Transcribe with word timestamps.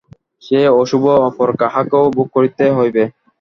সেই 0.43 0.67
অশুভ 0.75 1.03
অপর 1.27 1.49
কাহাকেও 1.61 2.05
ভোগ 2.15 2.27
করিতে 2.35 2.63
হইবে। 2.77 3.03